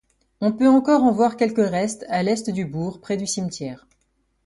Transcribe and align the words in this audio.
On 0.39 0.51
peut 0.51 0.67
encore 0.67 1.03
en 1.03 1.11
voir 1.11 1.37
quelques 1.37 1.57
restes 1.63 2.07
à 2.09 2.23
l'est 2.23 2.49
du 2.49 2.65
bourg 2.65 3.01
près 3.01 3.17
du 3.17 3.27
cimetière. 3.27 3.85